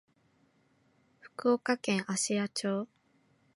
[1.19, 2.87] 福岡県芦屋町